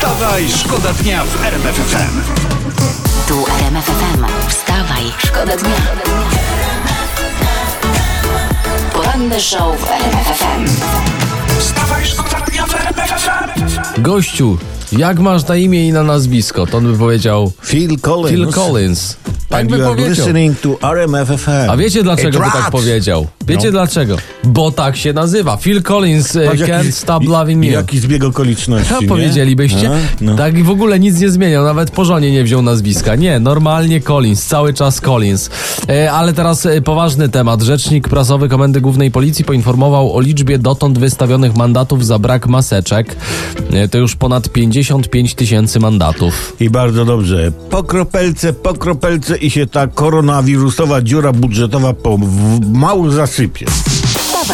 [0.00, 2.20] Wstawaj, szkoda dnia w RMF FM.
[3.28, 4.24] Tu RMF FM.
[4.48, 5.76] Wstawaj, szkoda dnia.
[8.92, 10.66] Poranny show w RMF FM.
[11.58, 14.02] Wstawaj, szkoda dnia w RMF FM.
[14.02, 14.58] Gościu,
[14.92, 16.66] jak masz na imię i na nazwisko?
[16.66, 18.30] To on by powiedział Phil Collins.
[18.30, 19.16] Phil Collins.
[19.50, 20.10] Tak by powiedział.
[20.10, 21.70] listening to RMF FM.
[21.70, 23.26] A wiecie dlaczego by tak powiedział?
[23.46, 23.70] Wiecie No.
[23.72, 24.16] dlaczego?
[24.44, 25.56] Bo tak się nazywa.
[25.56, 27.72] Phil Collins e, Patrz, Can't jaki- Stop Loving You.
[27.72, 29.08] Jaki zbieg okoliczności, nie?
[29.08, 29.90] powiedzielibyście?
[29.90, 29.94] A?
[30.20, 30.36] No.
[30.36, 33.16] Tak i w ogóle nic nie zmieniał, nawet po żonie nie wziął nazwiska.
[33.16, 35.50] Nie, normalnie Collins, cały czas Collins.
[35.88, 37.62] E, ale teraz e, poważny temat.
[37.62, 43.16] Rzecznik prasowy Komendy Głównej Policji poinformował o liczbie dotąd wystawionych mandatów za brak maseczek.
[43.72, 46.56] E, to już ponad 55 tysięcy mandatów.
[46.60, 47.52] I bardzo dobrze.
[47.70, 53.66] Po kropelce, po kropelce i się ta koronawirusowa dziura budżetowa pomału zasypie.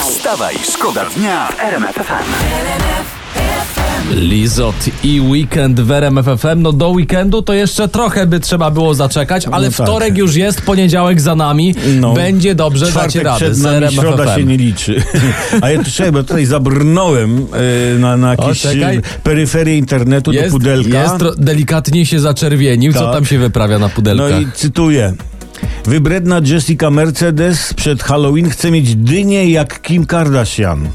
[0.00, 3.15] Wstawaj, szkoda dnia w RMF.
[4.14, 6.62] Lizot i weekend w RMF FM.
[6.62, 9.86] No do weekendu to jeszcze trochę by trzeba było zaczekać, ale No tak.
[9.86, 11.74] wtorek już jest, poniedziałek za nami.
[12.00, 12.14] No.
[12.14, 15.02] Będzie dobrze, dacie Czwartek radę przed nami, środa się nie liczy.
[15.62, 17.46] A ja czekaj, bo tutaj zabrnąłem
[17.94, 21.02] e, na, na jakieś e, peryferię internetu do Jest, pudelka.
[21.02, 22.92] jest delikatnie się zaczerwienił.
[22.92, 23.12] Co Tak.
[23.12, 24.40] tam się wyprawia na No pudelkach?
[24.42, 25.14] i cytuję.
[25.86, 30.88] Wybredna Jessica Mercedes przed Halloween chce mieć dynię jak Kim Kardashian.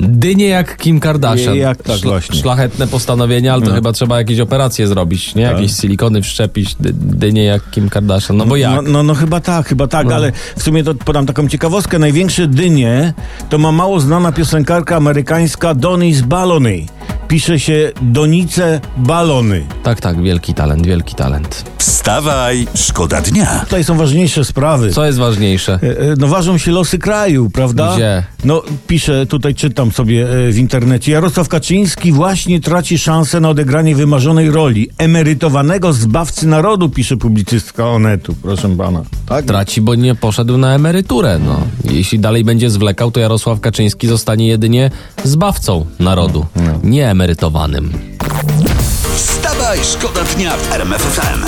[0.00, 1.56] Dynie jak Kim Kardashian.
[1.56, 2.40] Jak tak właśnie.
[2.40, 3.74] Szlachetne postanowienie, ale to No.
[3.74, 5.46] chyba trzeba jakieś operacje zrobić, nie?
[5.46, 5.56] Tak.
[5.56, 8.36] Jakieś silikony wszczepić, dy, dynie jak Kim Kardashian.
[8.36, 8.74] No bo jak?
[8.74, 10.14] No, no, no chyba tak, chyba tak, No.
[10.14, 11.98] ale w sumie to podam taką ciekawostkę.
[11.98, 13.14] Największe dynie
[13.50, 16.86] to ma mało znana piosenkarka amerykańska Donis Balony.
[17.28, 19.66] Pisze się Donice Balony.
[19.82, 21.64] Tak, tak, wielki talent, wielki talent.
[21.78, 23.60] Wstawaj, szkoda dnia.
[23.64, 24.92] Tutaj są ważniejsze sprawy.
[24.92, 25.78] Co jest ważniejsze?
[25.82, 27.94] E, e, No ważą się losy kraju, prawda?
[27.94, 28.22] Gdzie?
[28.44, 31.12] No piszę, tutaj czytam sobie e, w internecie.
[31.12, 38.34] Jarosław Kaczyński właśnie traci szansę na odegranie wymarzonej roli emerytowanego zbawcy narodu, pisze publicystka Onetu,
[38.42, 39.02] proszę pana.
[39.26, 39.44] Tak?
[39.44, 41.38] Traci, bo nie poszedł na emeryturę.
[41.46, 41.60] No.
[41.88, 44.90] Jeśli dalej będzie zwlekał, to Jarosław Kaczyński zostanie jedynie
[45.24, 46.46] zbawcą narodu,
[46.82, 47.92] nie emerytowanym.
[49.16, 51.46] Wstawaj, szkoda dnia w RMF FM.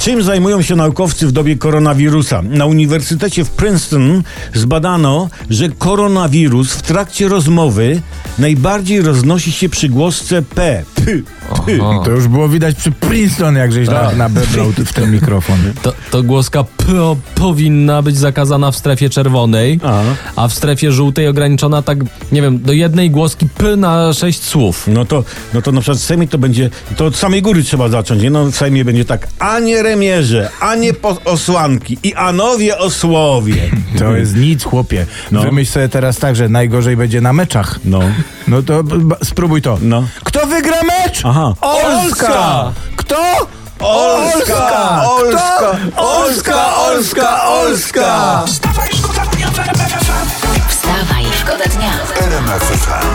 [0.00, 2.42] Czym zajmują się naukowcy w dobie koronawirusa?
[2.42, 4.22] Na Uniwersytecie w Princeton
[4.54, 8.02] zbadano, że koronawirus w trakcie rozmowy
[8.38, 10.84] najbardziej roznosi się przy głosce P.
[11.04, 11.04] P.
[11.66, 11.78] P.
[12.04, 14.02] To już było widać przy Princeton, jak żeś Tak.
[14.02, 15.58] na, nabebrał w ten mikrofon.
[15.82, 20.02] To, to głoska po, powinna być zakazana w strefie czerwonej, A.
[20.36, 21.98] a w strefie żółtej ograniczona tak,
[22.32, 24.86] nie wiem, do jednej głoski P na sześć słów.
[24.88, 27.88] No to, no to na przykład w Sejmie to będzie, to od samej góry trzeba
[27.88, 28.30] zacząć, nie?
[28.30, 30.92] No w Sejmie będzie tak, a nie remierze, a nie
[31.24, 33.70] osłanki i anowie osłowie.
[33.98, 35.06] To jest nic, chłopie.
[35.32, 35.42] No.
[35.42, 37.80] Wymyśl sobie teraz tak, że najgorzej będzie na meczach.
[37.84, 38.00] No.
[38.48, 39.78] No to b- spróbuj to.
[39.80, 40.08] No.
[40.24, 41.24] Kto wygra mecz?
[41.24, 41.54] Aha.
[41.60, 42.72] Polska!
[42.96, 43.16] Kto?
[43.80, 45.02] Olska!
[45.04, 45.78] Olska!
[45.96, 46.76] Olska!
[46.76, 47.28] Olska!
[47.48, 48.42] Olska!
[48.46, 50.26] Wstawaj, szkoda dnia w RMF FM.
[50.68, 51.92] Wstawaj, szkoda dnia.
[52.20, 53.08] RMF FM.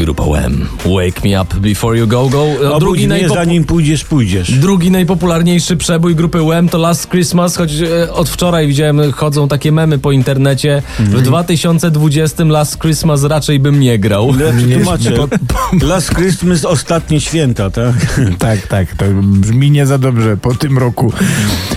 [0.00, 0.66] Grupa UM.
[0.84, 2.46] Wake me up before you go, go.
[2.64, 4.52] No, Obudź mnie, najpopu- zanim pójdziesz, pójdziesz.
[4.58, 9.72] Drugi najpopularniejszy przebój grupy UM to Last Christmas, choć e, od wczoraj widziałem, chodzą takie
[9.72, 10.82] memy po internecie.
[10.98, 14.34] W 2020 Last Christmas raczej bym nie grał.
[14.38, 15.10] Ja ci Nie, tłumaczę.
[15.12, 17.94] po- Last Christmas, ostatnie święta, tak?
[18.38, 21.12] Tak, tak, to brzmi nie za dobrze po tym roku.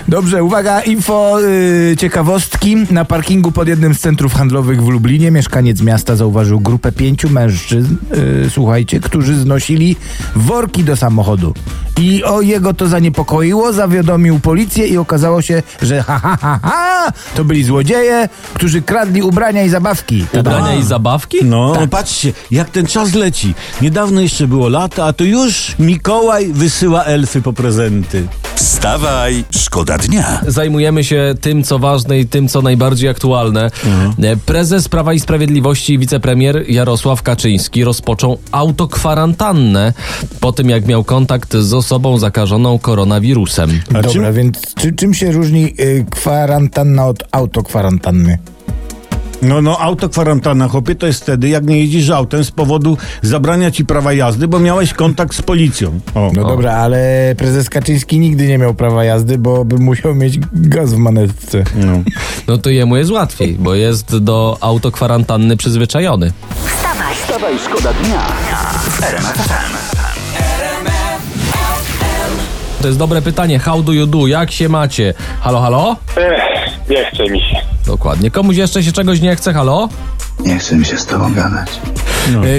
[0.07, 2.75] Dobrze, uwaga, info, y, ciekawostki.
[2.91, 7.95] Na parkingu pod jednym z centrów handlowych w Lublinie mieszkaniec miasta zauważył grupę pięciu mężczyzn,
[8.49, 9.95] słuchajcie, którzy znosili
[10.35, 11.53] worki do samochodu.
[11.99, 17.11] I o jego to zaniepokoiło, zawiadomił policję i okazało się, że ha, ha, ha, ha,
[17.35, 20.25] to byli złodzieje, którzy kradli ubrania i zabawki.
[20.31, 20.49] Tada.
[20.51, 21.37] Ubrania i zabawki?
[21.43, 23.53] No, patrzcie, jak ten czas leci.
[23.81, 28.27] Niedawno jeszcze było lata, a to już Mikołaj wysyła elfy po prezenty.
[28.55, 30.41] Wstawaj, szkoda dnia.
[30.47, 33.71] Zajmujemy się tym, co ważne i tym, co najbardziej aktualne.
[34.23, 39.93] E, Prezes Prawa i Sprawiedliwości i wicepremier Jarosław Kaczyński rozpoczął autokwarantannę
[40.39, 43.69] po tym, jak miał kontakt z osobą zakażoną koronawirusem.
[43.89, 48.37] A Dobra, czym- więc czy, czym się różni y, kwarantanna od autokwarantanny?
[49.41, 53.85] No, no, autokwarantanna, chłopie, to jest wtedy, jak nie jeździsz autem z powodu zabrania ci
[53.85, 55.99] prawa jazdy, bo miałeś kontakt z policją.
[56.15, 56.31] O.
[56.35, 60.93] No dobra, ale prezes Kaczyński nigdy nie miał prawa jazdy, bo by musiał mieć gaz
[60.93, 61.63] w manetce.
[61.75, 61.99] No.
[62.47, 66.31] No to jemu jest łatwiej, bo jest do autokwarantanny przyzwyczajony.
[66.65, 68.21] Wstawaj, Wstawaj, szkoda dnia
[69.89, 69.92] w.
[72.83, 73.59] To jest dobre pytanie.
[73.59, 74.27] How do you do?
[74.27, 75.13] Jak się macie?
[75.41, 75.95] Halo, halo?
[76.17, 77.57] Ech, nie chce mi się.
[77.85, 78.31] Dokładnie.
[78.31, 79.53] Komuś jeszcze się czegoś nie chce?
[79.53, 79.89] Halo?
[80.39, 81.69] Nie chcę mi się z tobą gadać.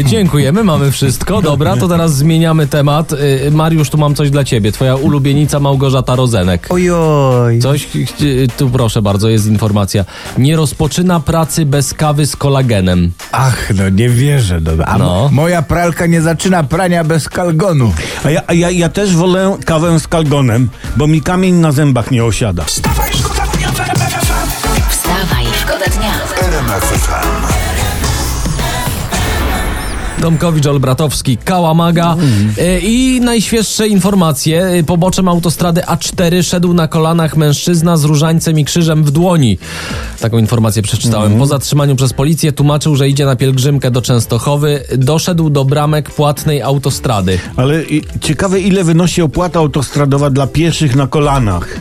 [0.00, 1.43] E, dziękujemy, mamy wszystko.
[1.43, 3.12] Dobra, to teraz zmieniamy temat.
[3.46, 4.72] E, Mariusz, tu mam coś dla ciebie.
[4.72, 6.66] Twoja ulubienica Małgorzata Rozenek.
[6.70, 7.58] Ojoj.
[7.58, 10.05] Coś, ch- tu proszę bardzo, jest informacja.
[10.38, 13.12] Nie rozpoczyna pracy bez kawy z kolagenem.
[13.32, 14.61] Ach, no nie wierzę.
[14.61, 14.84] No.
[14.84, 15.05] A No.
[15.05, 17.93] mo- moja pralka nie zaczyna prania bez kalgonu.
[18.25, 22.10] A, ja, a ja, ja też wolę kawę z kalgonem, bo mi kamień na zębach
[22.10, 22.64] nie osiada.
[22.64, 24.90] Wstawaj, szkoda dnia w RMF FM.
[24.90, 26.12] wstawaj, szkoda dnia.
[26.49, 27.23] RMF FM.
[30.24, 32.16] Tomkowicz Olbratowski, Kałamaga
[32.58, 34.62] E, i najświeższe informacje.
[34.62, 39.58] E, Poboczem autostrady A4 szedł na kolanach mężczyzna z różańcem i krzyżem w dłoni.
[40.20, 41.38] Taką informację przeczytałem.
[41.38, 44.84] Po zatrzymaniu przez policję tłumaczył, że idzie na pielgrzymkę do Częstochowy.
[44.98, 47.38] Doszedł do bramek płatnej autostrady.
[47.56, 47.82] Ale
[48.20, 51.80] ciekawe, ile wynosi opłata autostradowa dla pieszych na kolanach.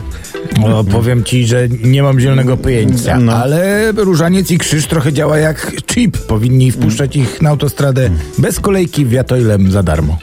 [0.60, 3.32] No, powiem ci, że nie mam zielonego pojęcia, No.
[3.32, 6.18] ale różaniec i krzyż trochę działa jak chip.
[6.18, 10.18] Powinni wpuszczać ich na autostradę bez kolejki wiatoilem za darmo.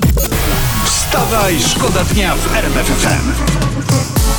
[0.85, 3.31] Wstawaj, szkoda dnia w RMF FM.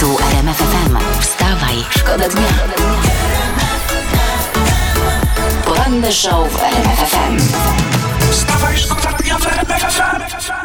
[0.00, 0.96] Tu RMF FM.
[1.20, 2.48] Wstawaj, szkoda dnia.
[5.64, 7.38] Poranny show w RMF FM.
[8.30, 10.61] Wstawaj, szkoda dnia w RMF FM.